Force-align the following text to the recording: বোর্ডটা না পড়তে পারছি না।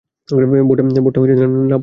বোর্ডটা 0.67 0.83
না 0.87 1.01
পড়তে 1.05 1.19
পারছি 1.21 1.35
না। 1.71 1.77